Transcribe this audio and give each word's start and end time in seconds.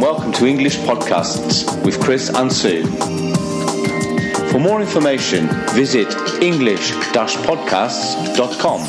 and 0.00 0.06
welcome 0.06 0.32
to 0.32 0.46
English 0.46 0.78
Podcasts 0.78 1.84
with 1.84 2.00
Chris 2.00 2.30
and 2.30 2.50
Sue. 2.50 2.86
For 4.50 4.58
more 4.58 4.80
information, 4.80 5.46
visit 5.74 6.08
english-podcasts.com. 6.42 8.80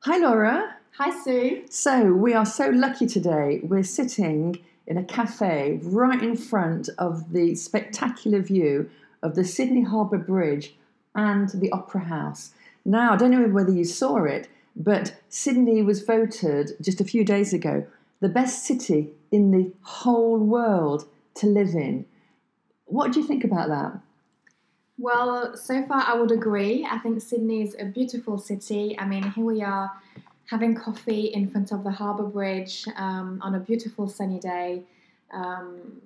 Hi, 0.00 0.18
Laura. 0.18 0.76
Hi, 0.92 1.22
Sue. 1.22 1.64
So, 1.68 2.14
we 2.14 2.32
are 2.32 2.46
so 2.46 2.70
lucky 2.70 3.06
today. 3.06 3.60
We're 3.62 3.82
sitting 3.82 4.58
in 4.86 4.96
a 4.96 5.04
cafe 5.04 5.80
right 5.82 6.22
in 6.22 6.36
front 6.36 6.88
of 6.98 7.32
the 7.32 7.56
spectacular 7.56 8.40
view 8.40 8.88
of 9.22 9.34
the 9.34 9.44
Sydney 9.44 9.82
Harbour 9.82 10.18
Bridge 10.18 10.74
and 11.14 11.50
the 11.50 11.70
Opera 11.70 12.04
House. 12.04 12.52
Now, 12.84 13.12
I 13.12 13.16
don't 13.16 13.30
know 13.30 13.46
whether 13.48 13.72
you 13.72 13.84
saw 13.84 14.24
it, 14.24 14.48
but 14.74 15.14
Sydney 15.28 15.82
was 15.82 16.02
voted 16.02 16.72
just 16.80 17.00
a 17.00 17.04
few 17.04 17.24
days 17.24 17.52
ago 17.52 17.86
the 18.24 18.30
best 18.30 18.64
city 18.64 19.10
in 19.30 19.50
the 19.50 19.70
whole 19.82 20.38
world 20.38 21.06
to 21.34 21.46
live 21.46 21.74
in. 21.74 22.06
What 22.86 23.12
do 23.12 23.20
you 23.20 23.26
think 23.26 23.44
about 23.44 23.68
that? 23.68 24.00
Well, 24.96 25.54
so 25.58 25.84
far 25.86 26.02
I 26.06 26.14
would 26.14 26.30
agree. 26.30 26.88
I 26.90 26.96
think 27.00 27.20
Sydney 27.20 27.60
is 27.60 27.76
a 27.78 27.84
beautiful 27.84 28.38
city. 28.38 28.98
I 28.98 29.04
mean, 29.06 29.24
here 29.32 29.44
we 29.44 29.60
are 29.62 29.92
having 30.46 30.74
coffee 30.74 31.26
in 31.38 31.50
front 31.50 31.70
of 31.70 31.84
the 31.84 31.90
Harbour 31.90 32.22
Bridge 32.24 32.86
um, 32.96 33.40
on 33.42 33.54
a 33.56 33.60
beautiful 33.60 34.08
sunny 34.08 34.38
day. 34.38 34.84
Um, 35.30 36.00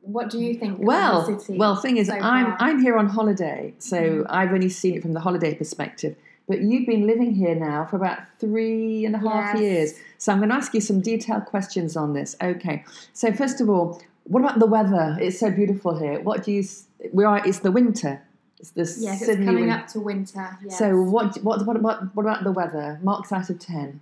what 0.00 0.30
do 0.30 0.38
you 0.38 0.54
think? 0.54 0.78
Well, 0.78 1.22
of 1.22 1.26
the 1.26 1.40
city 1.40 1.58
well, 1.58 1.74
thing 1.74 1.96
is, 1.96 2.06
so 2.06 2.14
I'm 2.14 2.46
far? 2.52 2.56
I'm 2.60 2.78
here 2.80 2.96
on 2.98 3.08
holiday, 3.08 3.74
so 3.78 3.98
Mhm. 3.98 4.26
I've 4.28 4.52
only 4.52 4.68
seen 4.68 4.94
it 4.94 5.02
from 5.02 5.14
the 5.14 5.20
holiday 5.20 5.54
perspective. 5.56 6.14
But 6.46 6.60
you've 6.60 6.86
been 6.86 7.06
living 7.06 7.32
here 7.34 7.54
now 7.54 7.86
for 7.86 7.96
about 7.96 8.18
three 8.38 9.04
and 9.06 9.14
a 9.14 9.18
half 9.18 9.54
Yes. 9.54 9.60
years, 9.62 9.94
so 10.18 10.30
I'm 10.32 10.38
going 10.38 10.50
to 10.50 10.54
ask 10.56 10.74
you 10.74 10.80
some 10.80 11.00
detailed 11.00 11.46
questions 11.46 11.96
on 11.96 12.12
this. 12.12 12.36
Okay, 12.42 12.84
so 13.14 13.32
first 13.32 13.60
of 13.62 13.70
all, 13.70 14.02
what 14.24 14.40
about 14.40 14.58
the 14.58 14.66
weather? 14.66 15.16
It's 15.20 15.38
so 15.40 15.50
beautiful 15.50 15.98
here. 15.98 16.20
What 16.20 16.44
do 16.44 16.52
you? 16.52 16.64
We 17.12 17.24
are. 17.24 17.40
It's 17.46 17.60
the 17.60 17.72
winter. 17.72 18.20
It's 18.60 18.70
the 18.70 18.80
Yes, 18.82 19.22
it's 19.22 19.36
coming 19.36 19.62
win- 19.66 19.70
up 19.70 19.86
to 19.88 20.00
winter. 20.00 20.58
Yes. 20.62 20.78
So 20.78 21.00
what? 21.00 21.36
What? 21.42 21.64
What 21.66 21.76
about? 21.76 22.14
What 22.14 22.24
about 22.24 22.44
the 22.44 22.52
weather? 22.52 22.98
Marks 23.02 23.32
out 23.32 23.48
of 23.48 23.58
ten. 23.58 24.00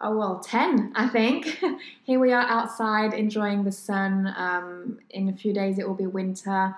Oh 0.00 0.16
well, 0.16 0.38
ten, 0.40 0.92
I 0.94 1.08
think. 1.08 1.60
Here 2.04 2.18
we 2.20 2.32
are 2.32 2.42
outside 2.42 3.12
enjoying 3.14 3.64
the 3.64 3.72
sun. 3.72 4.32
Um, 4.36 4.98
in 5.10 5.28
a 5.28 5.32
few 5.32 5.52
days, 5.52 5.78
it 5.78 5.86
will 5.88 5.94
be 5.96 6.06
winter. 6.06 6.74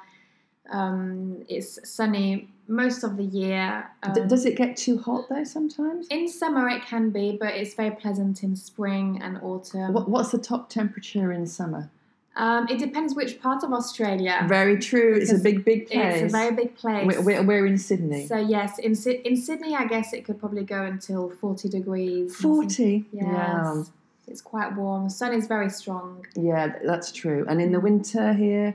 Um, 0.71 1.45
it's 1.49 1.79
sunny 1.89 2.49
most 2.73 3.05
of 3.05 3.17
the 3.17 3.25
year. 3.25 3.87
D- 4.15 4.21
Um, 4.23 4.29
does 4.29 4.45
it 4.47 4.57
get 4.57 4.77
too 4.77 4.97
hot 4.99 5.29
though 5.29 5.45
sometimes? 5.45 6.07
in 6.09 6.27
summer, 6.29 6.69
it 6.69 6.83
can 6.93 7.11
be, 7.11 7.37
but 7.39 7.51
it's 7.55 7.75
very 7.75 7.95
pleasant 8.03 8.43
in 8.43 8.57
spring 8.57 9.21
and 9.23 9.39
autumn. 9.43 9.93
What, 9.93 10.09
what's 10.09 10.31
the 10.31 10.39
top 10.39 10.69
temperature 10.71 11.31
in 11.33 11.47
summer? 11.47 11.91
Um, 12.35 12.67
it 12.71 12.79
depends 12.79 13.15
which 13.15 13.43
part 13.43 13.63
of 13.63 13.71
Australia. 13.75 14.37
Very 14.49 14.79
true. 14.79 15.13
It's 15.21 15.31
a 15.31 15.37
big, 15.39 15.67
big 15.67 15.81
place. 15.91 16.23
It's 16.23 16.33
a 16.33 16.37
very 16.39 16.55
big 16.63 16.75
place. 16.75 17.05
We're, 17.07 17.21
we're, 17.27 17.43
we're 17.43 17.67
in 17.67 17.77
Sydney. 17.77 18.27
So 18.27 18.39
yes, 18.39 18.79
in 18.79 18.93
in 19.29 19.37
Sydney, 19.37 19.75
I 19.75 19.85
guess 19.85 20.15
it 20.15 20.25
could 20.25 20.39
probably 20.41 20.65
go 20.65 20.83
until 20.93 21.29
forty 21.29 21.69
degrees. 21.69 22.35
40. 22.35 23.05
Yes. 23.13 23.25
Wow. 23.27 23.85
It's 24.27 24.41
quite 24.41 24.75
warm. 24.77 25.05
The 25.05 25.11
sun 25.11 25.35
is 25.35 25.47
very 25.47 25.69
strong. 25.69 26.25
Yeah, 26.35 26.65
that's 26.91 27.13
true. 27.13 27.45
And 27.49 27.61
in 27.61 27.71
the 27.73 27.81
winter 27.81 28.33
here, 28.33 28.75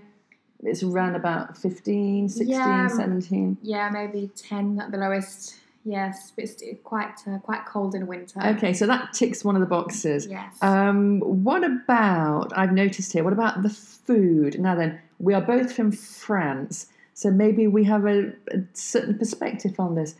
it's 0.63 0.83
around 0.83 1.15
about 1.15 1.57
15, 1.57 2.29
16, 2.29 2.49
Yeah. 2.49 2.87
17. 2.87 3.57
Yeah, 3.61 3.89
maybe 3.89 4.29
ten 4.35 4.79
at 4.79 4.91
the 4.91 4.97
lowest. 4.97 5.55
Yes, 5.83 6.33
but 6.35 6.43
it's 6.43 6.61
quite 6.83 7.13
uh, 7.25 7.37
quite 7.39 7.65
cold 7.65 7.95
in 7.95 8.07
winter. 8.07 8.45
Okay, 8.45 8.73
so 8.73 8.85
that 8.87 9.13
ticks 9.13 9.45
one 9.45 9.55
of 9.55 9.61
the 9.61 9.67
boxes. 9.67 10.27
Yes. 10.27 10.57
Um, 10.61 11.21
what 11.21 11.63
about, 11.63 12.51
I've 12.57 12.73
noticed 12.73 13.13
here, 13.13 13.23
what 13.23 13.31
about 13.31 13.63
the 13.63 13.69
food? 13.69 14.59
Now 14.59 14.75
then, 14.75 14.99
we 15.19 15.33
are 15.33 15.39
both 15.41 15.71
from 15.73 15.93
France, 15.93 16.87
so 17.13 17.31
maybe 17.31 17.67
we 17.67 17.85
have 17.85 18.05
a, 18.05 18.33
a 18.51 18.63
certain 18.73 19.17
perspective 19.17 19.79
on 19.79 19.95
this. 19.95 20.15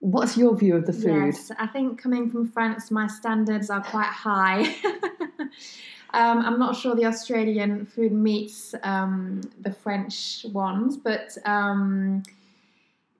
What's 0.00 0.38
your 0.38 0.56
view 0.56 0.76
of 0.76 0.86
the 0.86 0.92
food? 0.94 1.34
Yes, 1.34 1.50
I 1.58 1.66
think 1.66 2.00
coming 2.00 2.30
from 2.30 2.48
France, 2.48 2.90
my 2.90 3.08
standards 3.08 3.68
are 3.68 3.82
quite 3.82 4.06
high. 4.06 4.74
um, 6.14 6.38
I'm 6.44 6.58
not 6.58 6.74
sure 6.76 6.94
the 6.94 7.04
Australian 7.06 7.84
food 7.86 8.12
meets 8.12 8.74
um, 8.82 9.42
the 9.60 9.72
French 9.72 10.46
ones, 10.52 10.96
but 10.96 11.36
um, 11.44 12.22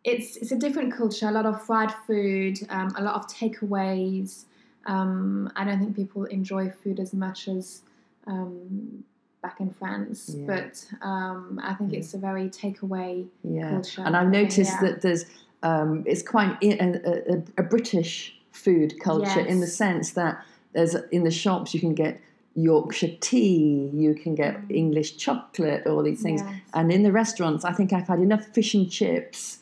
it's 0.05 0.37
it's 0.37 0.53
a 0.53 0.57
different 0.57 0.95
culture. 0.95 1.29
A 1.29 1.33
lot 1.33 1.47
of 1.47 1.61
fried 1.65 1.93
food, 2.07 2.59
um, 2.71 2.95
a 2.97 3.03
lot 3.03 3.15
of 3.17 3.27
takeaways. 3.27 4.45
Um, 4.87 5.53
I 5.55 5.65
don't 5.65 5.79
think 5.81 5.97
people 5.97 6.25
enjoy 6.25 6.71
food 6.71 6.99
as 6.99 7.13
much 7.13 7.47
as 7.49 7.83
um, 8.27 9.05
back 9.43 9.61
in 9.61 9.71
France, 9.71 10.35
Yeah. 10.35 10.47
but 10.47 10.87
um, 11.03 11.61
I 11.63 11.75
think 11.75 11.93
Yeah. 11.93 11.99
it's 11.99 12.15
a 12.15 12.19
very 12.19 12.49
takeaway 12.49 13.27
Yeah, 13.45 13.69
culture. 13.69 14.03
and 14.05 14.17
I've 14.17 14.29
noticed 14.31 14.77
Yeah. 14.81 14.89
that 14.89 15.03
there's 15.03 15.27
um, 15.63 16.05
it's 16.07 16.23
quite 16.23 16.57
a 16.63 17.63
British 17.63 18.39
food 18.53 18.99
culture 19.01 19.41
in 19.41 19.61
the 19.61 19.67
sense 19.67 20.13
that 20.13 20.43
there's 20.73 20.95
in 21.11 21.25
the 21.25 21.31
shops 21.31 21.75
you 21.75 21.81
can 21.81 21.95
get 21.95 22.21
Yorkshire 22.69 23.17
tea, 23.21 23.91
you 23.95 24.15
can 24.15 24.35
get 24.35 24.55
Mm. 24.63 24.71
English 24.83 25.17
chocolate, 25.17 25.87
all 25.87 26.03
these 26.03 26.23
things, 26.23 26.41
Yes. 26.43 26.55
and 26.75 26.91
in 26.93 27.03
the 27.03 27.13
restaurants 27.13 27.65
I 27.65 27.73
think 27.73 27.93
I've 27.93 28.09
had 28.09 28.21
enough 28.29 28.45
fish 28.57 28.75
and 28.75 28.91
chips 28.91 29.59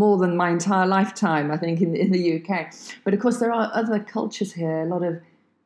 more 0.00 0.16
than 0.18 0.36
my 0.36 0.50
entire 0.50 0.86
lifetime 0.86 1.50
I 1.50 1.56
think 1.56 1.80
in, 1.80 1.94
in 1.94 2.10
the 2.12 2.24
UK. 2.38 2.50
But 3.04 3.14
of 3.14 3.20
course 3.20 3.38
there 3.38 3.52
are 3.52 3.70
other 3.80 3.98
cultures 4.00 4.52
here, 4.52 4.80
a 4.82 4.86
lot 4.94 5.02
of 5.02 5.14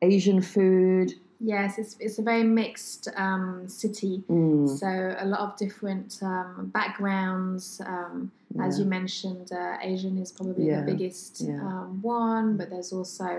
Asian 0.01 0.41
food. 0.41 1.13
Yes, 1.41 1.77
it's, 1.81 1.95
it's 1.99 2.19
a 2.19 2.21
very 2.21 2.43
mixed 2.43 3.07
um, 3.15 3.65
city. 3.67 4.23
Mm, 4.29 4.67
So 4.81 4.89
a 5.17 5.25
lot 5.25 5.39
of 5.39 5.57
different 5.57 6.19
um, 6.21 6.69
backgrounds. 6.73 7.81
Um, 7.85 8.31
As 8.59 8.77
you 8.79 8.85
mentioned, 8.85 9.47
uh, 9.53 9.77
Asian 9.91 10.17
is 10.17 10.31
probably 10.33 10.65
Yeah, 10.67 10.81
the 10.81 10.91
biggest 10.91 11.33
yeah. 11.41 11.61
um, 11.67 11.99
one, 12.01 12.57
but 12.57 12.69
there's 12.71 12.91
also 12.91 13.29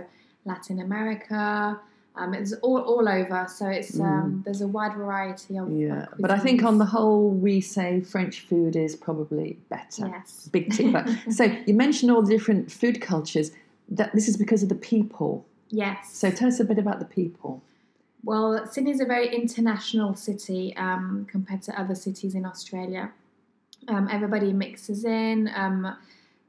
Latin 0.46 0.80
America. 0.80 1.78
Um, 2.16 2.34
it's 2.34 2.52
all, 2.54 2.78
all 2.80 3.08
over, 3.08 3.46
so 3.48 3.68
it's 3.68 3.98
um, 4.00 4.42
there's 4.44 4.60
a 4.60 4.66
wide 4.66 4.94
variety 4.94 5.56
of. 5.56 5.68
of 5.68 5.72
Mm. 5.72 5.88
yeah, 5.88 6.06
but 6.18 6.30
I 6.30 6.38
think 6.38 6.62
on 6.64 6.78
the 6.78 6.84
whole 6.84 7.30
we 7.30 7.60
say 7.60 8.00
French 8.00 8.40
food 8.40 8.74
is 8.76 8.96
probably 8.96 9.58
better. 9.68 10.08
yes, 10.08 10.48
big 10.52 10.72
tick 10.72 10.94
so 11.30 11.44
you 11.66 11.74
mentioned 11.74 12.10
all 12.10 12.22
the 12.22 12.30
different 12.36 12.70
food 12.70 13.00
cultures. 13.00 13.52
That 13.88 14.12
this 14.14 14.28
is 14.28 14.36
because 14.36 14.62
of 14.62 14.68
the 14.68 14.74
people. 14.76 15.46
yes. 15.70 16.12
So 16.12 16.30
tell 16.30 16.48
us 16.48 16.60
a 16.60 16.64
bit 16.64 16.78
about 16.78 16.98
the 16.98 17.04
people. 17.06 17.62
Well, 18.22 18.66
Sydney 18.66 18.90
is 18.90 19.00
a 19.00 19.06
very 19.06 19.34
international 19.34 20.14
city 20.14 20.76
um, 20.76 21.26
compared 21.30 21.62
to 21.62 21.80
other 21.80 21.94
cities 21.94 22.34
in 22.34 22.44
Australia. 22.44 23.12
Um, 23.88 24.08
everybody 24.10 24.52
mixes 24.52 25.04
in. 25.04 25.50
Um, 25.54 25.96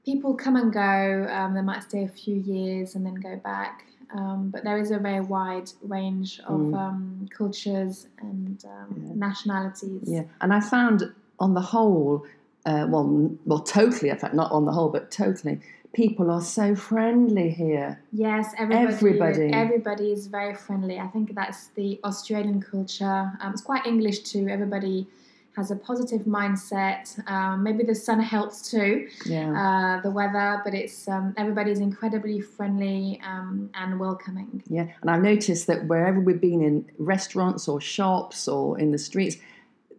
people 0.06 0.34
come 0.36 0.56
and 0.56 0.72
go. 0.74 1.28
Um, 1.32 1.54
they 1.54 1.62
might 1.62 1.84
stay 1.84 2.04
a 2.04 2.10
few 2.10 2.36
years 2.36 2.96
and 2.96 3.06
then 3.06 3.16
go 3.16 3.38
back. 3.38 3.86
Um, 4.14 4.50
but 4.50 4.64
there 4.64 4.78
is 4.78 4.92
a 4.92 5.00
very 5.00 5.22
wide 5.22 5.72
range 5.82 6.40
of 6.48 6.60
Mm. 6.60 6.76
um, 6.78 7.30
cultures 7.30 8.08
and 8.20 8.64
um, 8.66 9.04
Yeah. 9.08 9.14
nationalities. 9.16 10.04
Yeah, 10.06 10.24
and 10.42 10.54
I 10.54 10.60
found 10.60 11.12
on 11.40 11.54
the 11.54 11.62
whole, 11.62 12.26
uh, 12.66 12.86
well, 12.90 13.32
well, 13.46 13.60
totally. 13.60 14.10
In 14.10 14.18
fact, 14.18 14.34
not 14.36 14.52
on 14.52 14.66
the 14.66 14.72
whole, 14.72 14.90
but 14.90 15.12
totally, 15.12 15.60
people 15.94 16.30
are 16.30 16.42
so 16.42 16.76
friendly 16.76 17.50
here. 17.50 18.00
Yes, 18.12 18.54
everybody, 18.58 18.94
Everybody. 18.94 19.54
everybody 19.54 20.12
is 20.12 20.28
very 20.28 20.56
friendly. 20.56 21.00
I 21.00 21.08
think 21.08 21.34
that's 21.36 21.68
the 21.70 22.00
Australian 22.04 22.62
culture. 22.62 23.32
Um, 23.42 23.52
it's 23.54 23.62
quite 23.62 23.86
English 23.86 24.20
too. 24.20 24.48
Everybody 24.50 25.08
has 25.56 25.70
a 25.70 25.76
positive 25.76 26.22
mindset. 26.22 27.20
Um, 27.30 27.62
maybe 27.64 27.84
the 27.84 27.96
sun 27.96 28.20
helps 28.22 28.70
too, 28.72 29.08
Yeah, 29.26 29.52
uh, 29.52 30.02
the 30.02 30.10
weather, 30.12 30.62
but 30.64 30.74
it's 30.74 31.08
um, 31.08 31.34
everybody's 31.38 31.80
incredibly 31.80 32.40
friendly 32.40 33.20
um, 33.26 33.70
and 33.74 34.00
welcoming. 34.00 34.64
yeah. 34.68 34.88
And 35.02 35.10
I've 35.12 35.22
noticed 35.22 35.68
that 35.68 35.86
wherever 35.88 36.20
we've 36.20 36.40
been 36.42 36.62
in 36.62 36.86
restaurants 36.98 37.68
or 37.68 37.82
shops 37.82 38.48
or 38.48 38.80
in 38.80 38.92
the 38.92 38.98
streets, 38.98 39.38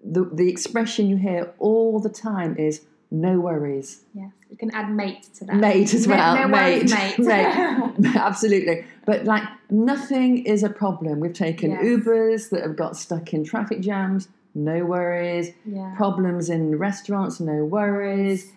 the 0.05 0.25
the 0.33 0.49
expression 0.49 1.09
you 1.09 1.17
hear 1.17 1.53
all 1.59 2.01
the 2.01 2.09
time 2.09 2.57
is 2.57 2.81
"no 3.11 3.39
worries." 3.39 4.01
Yes, 4.15 4.33
you 4.51 4.57
can 4.57 4.71
add 4.75 4.91
mate 4.91 5.29
to 5.35 5.45
that. 5.45 5.57
mate 5.57 5.93
as 5.95 6.07
No- 6.09 6.17
well. 6.17 6.35
no 6.35 6.49
mate, 6.49 6.91
worries, 6.93 7.19
mate. 7.29 7.99
mate. 7.99 8.17
Absolutely. 8.17 8.85
But 9.05 9.27
like 9.27 9.45
nothing 9.71 10.45
is 10.47 10.63
a 10.63 10.71
problem. 10.71 11.21
We've 11.21 11.33
taken 11.33 11.71
Yes. 11.73 11.83
Ubers 11.85 12.51
that 12.51 12.63
have 12.63 12.75
got 12.77 12.97
stuck 12.97 13.33
in 13.35 13.45
traffic 13.45 13.81
jams. 13.81 14.29
No 14.55 14.85
worries. 14.85 15.53
yeah. 15.65 15.95
Problems 15.97 16.51
in 16.51 16.77
restaurants. 16.79 17.41
No 17.41 17.65
worries. 17.65 18.53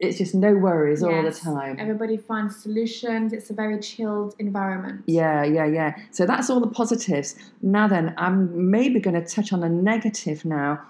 It's 0.00 0.18
just 0.18 0.34
no 0.34 0.52
worries 0.54 1.02
all 1.02 1.22
the 1.22 1.30
time. 1.32 1.76
Everybody 1.78 2.16
finds 2.16 2.56
solutions. 2.56 3.32
It's 3.32 3.48
a 3.48 3.54
very 3.54 3.78
chilled 3.80 4.34
environment. 4.38 5.02
Yeah, 5.06 5.44
yeah, 5.44 5.64
yeah. 5.64 5.94
So 6.10 6.26
that's 6.26 6.50
all 6.50 6.60
the 6.60 6.66
positives. 6.66 7.36
Now 7.62 7.86
then, 7.88 8.12
I'm 8.18 8.70
maybe 8.70 9.00
going 9.00 9.14
to 9.20 9.26
touch 9.26 9.52
on 9.52 9.62
a 9.62 9.68
negative 9.68 10.44
now. 10.44 10.82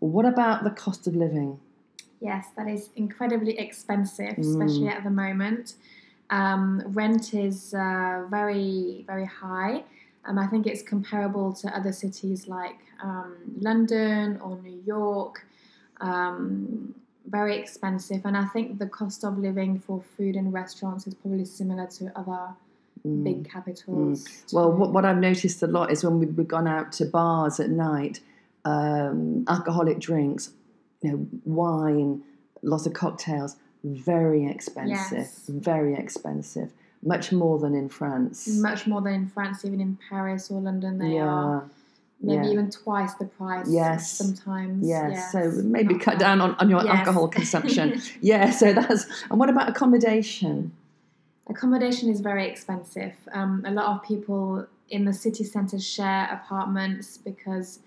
What 0.00 0.24
about 0.24 0.64
the 0.64 0.70
cost 0.70 1.06
of 1.06 1.14
living? 1.14 1.60
Yes, 2.20 2.46
that 2.56 2.66
is 2.66 2.88
incredibly 2.96 3.58
expensive, 3.58 4.34
Mm. 4.36 4.40
especially 4.50 4.88
at 4.88 5.04
the 5.04 5.10
moment. 5.10 5.74
Um, 6.30 6.82
rent 6.86 7.34
is 7.34 7.72
uh, 7.74 8.24
very, 8.30 9.04
very 9.06 9.26
high. 9.26 9.84
Um, 10.26 10.38
I 10.38 10.46
think 10.46 10.66
it's 10.66 10.82
comparable 10.82 11.52
to 11.54 11.76
other 11.76 11.92
cities 11.92 12.48
like 12.48 12.78
um, 13.02 13.36
London 13.60 14.38
or 14.40 14.58
New 14.58 14.80
York. 14.84 15.46
Um, 16.00 16.94
very 17.28 17.56
expensive, 17.58 18.22
and 18.24 18.36
I 18.36 18.44
think 18.46 18.78
the 18.78 18.86
cost 18.86 19.24
of 19.24 19.38
living 19.38 19.80
for 19.80 20.00
food 20.16 20.36
in 20.36 20.52
restaurants 20.52 21.06
is 21.06 21.14
probably 21.14 21.44
similar 21.44 21.86
to 21.98 22.12
other 22.14 22.54
big 23.02 23.48
capitals. 23.50 24.24
Mm. 24.24 24.52
Well, 24.52 24.72
what, 24.72 24.92
what 24.92 25.04
I've 25.04 25.18
noticed 25.18 25.62
a 25.62 25.66
lot 25.66 25.90
is 25.90 26.04
when 26.04 26.18
we've 26.18 26.36
we've 26.36 26.48
gone 26.48 26.68
out 26.68 26.92
to 26.92 27.04
bars 27.04 27.58
at 27.60 27.70
night, 27.70 28.20
um, 28.64 29.44
alcoholic 29.48 29.98
drinks, 29.98 30.50
you 31.02 31.12
know, 31.12 31.26
wine, 31.44 32.22
lots 32.62 32.86
of 32.86 32.92
cocktails, 32.92 33.56
very 33.84 34.46
expensive, 34.46 35.18
Yes. 35.18 35.46
very 35.48 35.94
expensive, 35.94 36.72
much 37.02 37.32
more 37.32 37.58
than 37.58 37.74
in 37.74 37.88
France. 37.88 38.46
much 38.48 38.86
more 38.86 39.00
than 39.00 39.14
in 39.14 39.28
France, 39.28 39.64
even 39.64 39.80
in 39.80 39.98
Paris 40.08 40.50
or 40.50 40.60
London, 40.60 40.98
they 40.98 41.18
are 41.18 41.68
maybe 42.20 42.46
yeah. 42.46 42.52
even 42.52 42.70
twice 42.70 43.14
the 43.14 43.26
price. 43.26 43.66
Yes. 43.70 44.10
sometimes. 44.10 44.86
Yes, 44.86 45.32
so 45.32 45.50
maybe 45.64 45.94
not 45.94 46.02
cut 46.02 46.14
bad. 46.14 46.20
down 46.20 46.40
on, 46.40 46.54
on 46.56 46.70
your 46.70 46.82
Yes. 46.84 46.98
alcohol 46.98 47.28
consumption. 47.28 48.00
yeah, 48.20 48.50
so 48.50 48.72
that's. 48.72 49.06
And 49.30 49.38
what 49.38 49.48
about 49.50 49.68
accommodation? 49.68 50.72
Accommodation 51.48 52.08
is 52.10 52.20
very 52.20 52.48
expensive. 52.48 53.14
Um, 53.32 53.62
a 53.66 53.70
lot 53.70 53.86
of 53.86 54.02
people 54.02 54.66
in 54.90 55.04
the 55.04 55.12
city 55.12 55.44
centre 55.44 55.78
share 55.78 56.28
apartments 56.32 57.18
because 57.18 57.80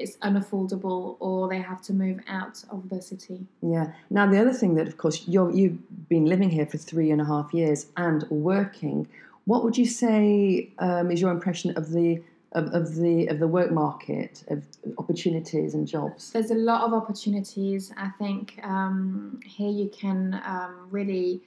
it's 0.00 0.16
unaffordable 0.18 1.16
or 1.20 1.48
they 1.48 1.60
have 1.60 1.80
to 1.82 1.92
move 1.92 2.20
out 2.28 2.64
of 2.70 2.88
the 2.88 3.00
city. 3.00 3.46
Yeah. 3.62 3.92
Now 4.10 4.26
the 4.26 4.40
other 4.40 4.52
thing 4.52 4.74
that, 4.76 4.86
of 4.86 4.96
course, 4.96 5.24
you're, 5.26 5.50
you've 5.52 6.08
been 6.08 6.26
living 6.26 6.50
here 6.50 6.66
for 6.66 6.78
three 6.78 7.10
and 7.10 7.20
a 7.20 7.24
half 7.24 7.52
years 7.52 7.86
and 7.96 8.22
working. 8.30 9.06
What 9.44 9.64
would 9.64 9.76
you 9.76 9.86
say 9.86 10.70
um, 10.78 11.10
is 11.10 11.20
your 11.20 11.30
impression 11.30 11.76
of 11.76 11.90
the 11.90 12.22
of, 12.52 12.66
of 12.74 12.96
the 12.96 13.28
of 13.28 13.38
the 13.38 13.46
work 13.46 13.70
market 13.70 14.42
of 14.48 14.64
opportunities 14.98 15.74
and 15.74 15.86
jobs? 15.86 16.32
There's 16.32 16.50
a 16.50 16.56
lot 16.70 16.82
of 16.82 16.92
opportunities. 16.92 17.92
I 17.96 18.08
think 18.18 18.58
um, 18.62 19.40
here 19.44 19.70
you 19.70 19.88
can 19.88 20.40
um, 20.44 20.88
really 20.90 21.40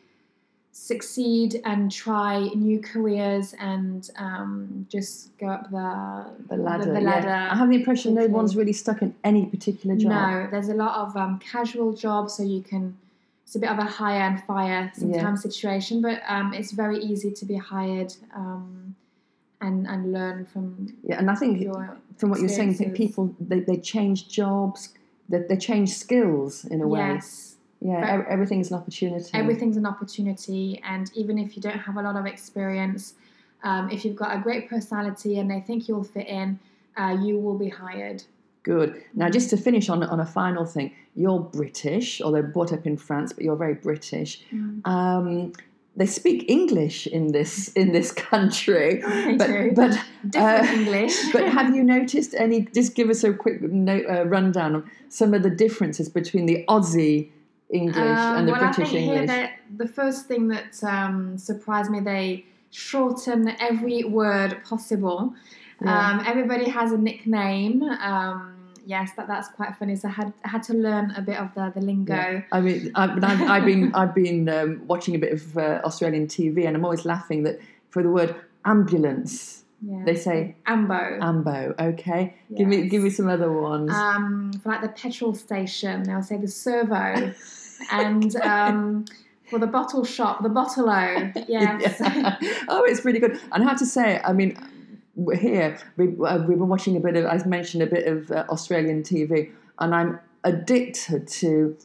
succeed 0.73 1.61
and 1.65 1.91
try 1.91 2.39
new 2.55 2.79
careers 2.79 3.53
and 3.59 4.09
um, 4.17 4.87
just 4.89 5.37
go 5.37 5.47
up 5.47 5.69
the, 5.69 6.25
The 6.49 6.57
ladder. 6.57 6.85
The, 6.85 6.93
yeah. 6.99 6.99
ladder. 6.99 7.29
I 7.29 7.55
have 7.55 7.69
the 7.69 7.75
impression 7.75 8.15
no 8.15 8.25
one's 8.27 8.55
really 8.55 8.73
stuck 8.73 9.03
in 9.03 9.13
any 9.23 9.45
particular 9.45 9.95
job. 9.95 10.11
No, 10.11 10.47
there's 10.49 10.69
a 10.69 10.73
lot 10.73 10.95
of 10.97 11.15
um, 11.15 11.39
casual 11.39 11.93
jobs, 11.93 12.33
so 12.33 12.43
you 12.43 12.61
can. 12.61 12.97
It's 13.45 13.55
a 13.55 13.59
bit 13.59 13.69
of 13.69 13.77
a 13.77 13.83
hire 13.83 14.21
and 14.21 14.43
fire 14.43 14.91
sometimes 14.95 15.43
situation, 15.43 16.01
but 16.01 16.21
um, 16.27 16.53
it's 16.55 16.71
very 16.71 16.97
easy 16.97 17.31
to 17.31 17.45
be 17.45 17.55
hired 17.55 18.15
um, 18.35 18.95
and 19.61 19.85
and 19.85 20.11
learn 20.11 20.45
from 20.45 20.91
Yeah, 21.03 21.19
and 21.19 21.29
I 21.29 21.35
think 21.35 21.61
from 22.17 22.31
what 22.31 22.39
you're 22.39 22.49
saying, 22.49 22.71
I 22.71 22.73
think 22.73 22.89
experiences. 22.89 22.95
people 22.97 23.35
they, 23.39 23.59
they 23.59 23.77
change 23.77 24.27
jobs, 24.27 24.89
they, 25.29 25.39
they 25.47 25.57
change 25.57 25.93
skills 25.93 26.65
in 26.65 26.81
a 26.81 26.87
way. 26.87 26.99
yes. 26.99 27.52
Yeah, 27.83 27.99
Very- 28.05 28.25
everything's 28.29 28.71
an 28.71 28.77
opportunity. 28.77 29.29
Everything's 29.33 29.77
an 29.77 29.85
opportunity, 29.85 30.81
and 30.83 31.11
even 31.15 31.37
if 31.37 31.55
you 31.55 31.61
don't 31.61 31.79
have 31.79 31.97
a 31.97 32.01
lot 32.01 32.15
of 32.15 32.25
experience, 32.25 33.15
um, 33.63 33.89
if 33.89 34.05
you've 34.05 34.15
got 34.15 34.35
a 34.35 34.39
great 34.39 34.69
personality 34.69 35.37
and 35.39 35.51
they 35.51 35.59
think 35.59 35.87
you'll 35.87 36.03
fit 36.03 36.27
in, 36.27 36.59
uh, 36.95 37.17
you 37.21 37.37
will 37.37 37.57
be 37.57 37.69
hired. 37.69 38.23
Good. 38.63 39.03
Now, 39.13 39.29
just 39.29 39.49
to 39.49 39.57
finish 39.57 39.89
on 39.89 40.01
on 40.03 40.21
a 40.21 40.25
final 40.25 40.65
thing, 40.65 40.93
you're 41.15 41.39
British, 41.39 42.21
although 42.21 42.41
brought 42.41 42.71
up 42.71 42.85
in 42.85 42.95
France, 42.95 43.33
but 43.33 43.43
you're 43.43 43.57
very 43.57 43.73
British. 43.73 44.41
Mm. 44.53 44.87
Um, 44.87 45.53
they 45.97 46.05
speak 46.05 46.45
English 46.49 47.05
in 47.05 47.33
this 47.33 47.73
in 47.73 47.91
this 47.91 48.13
country, 48.13 49.01
but 49.37 49.47
do. 49.47 49.71
but 49.75 49.99
Different 50.29 50.69
uh, 50.69 50.73
English. 50.79 51.15
but 51.33 51.43
have 51.49 51.75
you 51.75 51.83
noticed 51.97 52.33
any? 52.35 52.61
Just 52.73 52.95
give 52.95 53.09
us 53.09 53.25
a 53.25 53.33
quick 53.33 53.61
note, 53.61 54.05
uh, 54.09 54.25
rundown 54.25 54.75
of 54.75 54.85
some 55.09 55.33
of 55.33 55.43
the 55.43 55.49
differences 55.49 56.07
between 56.07 56.45
the 56.45 56.63
Aussie 56.69 57.29
English 57.73 57.97
Um, 57.97 58.37
and 58.37 58.47
the 58.47 58.51
well, 58.51 58.61
British 58.61 58.87
I 58.87 58.91
think 58.91 59.11
English. 59.11 59.29
here 59.29 59.51
the 59.77 59.87
first 59.87 60.27
thing 60.27 60.47
that 60.49 60.83
um, 60.83 61.37
surprised 61.37 61.89
me, 61.91 61.99
they 61.99 62.45
shorten 62.69 63.55
every 63.59 64.03
word 64.03 64.63
possible. 64.63 65.33
Yeah. 65.81 66.11
Um, 66.11 66.23
everybody 66.25 66.69
has 66.69 66.91
a 66.91 66.97
nickname. 66.97 67.83
Um, 67.83 68.55
yes, 68.85 69.11
that, 69.17 69.27
that's 69.27 69.49
quite 69.49 69.75
funny. 69.77 69.95
So 69.95 70.07
I 70.07 70.11
had, 70.11 70.33
I 70.45 70.49
had 70.49 70.63
to 70.63 70.73
learn 70.73 71.11
a 71.17 71.21
bit 71.21 71.37
of 71.37 71.53
the, 71.55 71.71
the 71.75 71.81
lingo. 71.81 72.13
Yeah. 72.13 72.41
I 72.51 72.61
mean, 72.61 72.91
I've, 72.95 73.23
I've 73.23 73.65
been 73.65 73.93
I've 73.95 74.15
been 74.15 74.49
um, 74.49 74.81
watching 74.87 75.15
a 75.15 75.19
bit 75.19 75.33
of 75.33 75.57
uh, 75.57 75.81
Australian 75.83 76.27
TV, 76.27 76.65
and 76.67 76.75
I'm 76.75 76.85
always 76.85 77.05
laughing 77.05 77.43
that 77.43 77.59
for 77.89 78.03
the 78.03 78.09
word 78.09 78.35
ambulance, 78.65 79.62
Yeah. 79.85 80.03
they 80.05 80.15
say 80.15 80.55
ambo. 80.65 81.19
ambo. 81.21 81.75
Okay, 81.77 82.35
give 82.55 82.67
me 82.67 82.87
give 82.87 83.03
me 83.03 83.09
some 83.09 83.27
other 83.27 83.51
ones. 83.51 83.91
um, 83.91 84.53
for 84.61 84.69
like 84.69 84.81
the 84.81 84.89
petrol 84.89 85.33
station, 85.33 86.03
they'll 86.03 86.23
say 86.23 86.37
the 86.37 86.47
servo, 86.47 87.33
and 87.91 88.35
um, 88.37 89.05
for 89.49 89.59
the 89.59 89.67
bottle 89.67 90.03
shop, 90.03 90.41
the 90.41 90.49
bottle-o. 90.49 91.31
Yes. 91.47 91.97
Yeah. 91.99 92.37
oh, 92.69 92.83
it's 92.85 93.03
really 93.05 93.19
good. 93.19 93.39
And 93.51 93.63
I 93.63 93.67
have 93.67 93.77
to 93.79 93.85
say, 93.85 94.19
I 94.23 94.33
mean, 94.33 94.57
we're 95.15 95.35
here 95.35 95.77
we, 95.97 96.07
uh, 96.25 96.39
we've 96.39 96.57
been 96.57 96.69
watching 96.69 96.97
a 96.97 96.99
bit 96.99 97.15
of, 97.15 97.25
I 97.25 97.37
mentioned 97.45 97.83
a 97.83 97.87
bit 97.87 98.07
of 98.07 98.31
uh, 98.31 98.45
Australian 98.49 99.03
TV, 99.03 99.51
and 99.79 99.93
I'm 99.93 100.19
addicted 100.43 101.27
to 101.27 101.77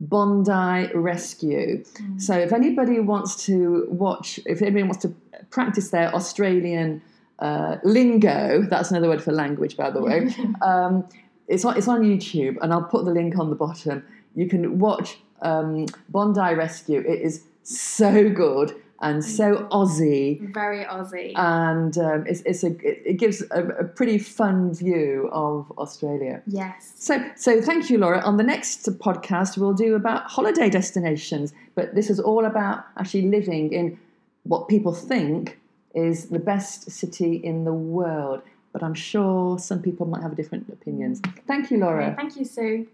Bondi 0.00 0.90
Rescue. 0.94 1.84
Mm. 1.84 2.22
So 2.22 2.38
if 2.38 2.52
anybody 2.52 3.00
wants 3.00 3.44
to 3.46 3.86
watch, 3.90 4.40
if 4.46 4.62
anybody 4.62 4.84
wants 4.84 5.02
to 5.02 5.14
practice 5.50 5.90
their 5.90 6.14
Australian 6.14 7.02
uh, 7.40 7.76
lingo, 7.84 8.62
that's 8.62 8.90
another 8.90 9.08
word 9.08 9.22
for 9.22 9.32
language, 9.32 9.76
by 9.76 9.90
the 9.90 10.02
way. 10.02 10.34
um, 10.62 11.06
it's 11.48 11.64
on 11.64 11.76
it's 11.76 11.88
on 11.88 12.02
YouTube, 12.02 12.56
and 12.62 12.72
I'll 12.72 12.84
put 12.84 13.04
the 13.04 13.10
link 13.10 13.38
on 13.38 13.50
the 13.50 13.56
bottom. 13.56 14.04
You 14.34 14.48
can 14.48 14.78
watch 14.78 15.18
um, 15.42 15.86
Bondi 16.08 16.54
Rescue. 16.54 17.00
It 17.00 17.20
is 17.20 17.44
so 17.62 18.30
good 18.30 18.74
and 19.02 19.24
so 19.24 19.66
Aussie, 19.70 20.52
Very 20.52 20.84
Aussie. 20.84 21.32
and 21.34 21.96
um, 21.96 22.26
it's, 22.26 22.42
it's 22.42 22.62
a 22.62 22.68
it, 22.86 23.02
it 23.06 23.12
gives 23.14 23.42
a, 23.50 23.66
a 23.68 23.84
pretty 23.84 24.18
fun 24.18 24.74
view 24.74 25.28
of 25.32 25.72
Australia. 25.78 26.42
yes. 26.46 26.92
So, 26.96 27.24
so 27.34 27.62
thank 27.62 27.88
you, 27.88 27.98
Laura. 27.98 28.20
On 28.20 28.36
the 28.36 28.42
next 28.42 28.86
podcast, 28.98 29.56
we'll 29.56 29.72
do 29.72 29.94
about 29.94 30.30
holiday 30.30 30.68
destinations, 30.68 31.54
but 31.74 31.94
this 31.94 32.10
is 32.10 32.20
all 32.20 32.44
about 32.44 32.84
actually 32.98 33.28
living 33.28 33.72
in 33.72 33.98
what 34.42 34.68
people 34.68 34.92
think 34.92 35.58
is 35.94 36.28
the 36.28 36.38
best 36.38 36.90
city 36.90 37.36
in 37.36 37.64
the 37.64 37.72
world. 37.72 38.42
But 38.72 38.82
I'm 38.82 38.94
sure 38.94 39.58
some 39.58 39.82
people 39.82 40.06
might 40.06 40.22
have 40.22 40.36
different 40.36 40.68
opinions. 40.68 41.20
Thank 41.46 41.70
you, 41.70 41.78
Laura. 41.78 42.06
Okay, 42.06 42.16
thank 42.16 42.36
you, 42.36 42.44
Sue. 42.44 42.86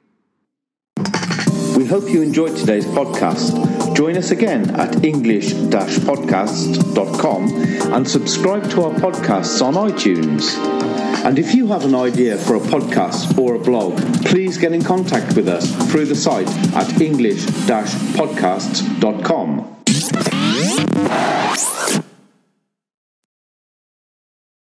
We 1.76 1.84
hope 1.84 2.08
you 2.08 2.22
enjoyed 2.22 2.56
today's 2.56 2.86
podcast. 2.86 3.94
Join 3.94 4.16
us 4.16 4.30
again 4.30 4.70
at 4.80 5.04
english-podcast.com 5.04 7.42
and 7.92 8.08
subscribe 8.08 8.70
to 8.70 8.84
our 8.84 8.92
podcasts 8.92 9.60
on 9.60 9.74
iTunes. 9.74 10.56
And 11.26 11.38
if 11.38 11.54
you 11.54 11.66
have 11.66 11.84
an 11.84 11.94
idea 11.94 12.38
for 12.38 12.56
a 12.56 12.60
podcast 12.60 13.38
or 13.38 13.56
a 13.56 13.58
blog, 13.58 13.98
please 14.24 14.56
get 14.56 14.72
in 14.72 14.82
contact 14.82 15.36
with 15.36 15.48
us 15.48 15.70
through 15.90 16.06
the 16.06 16.14
site 16.14 16.48
at 16.74 16.98
english-podcasts.com. 16.98 19.76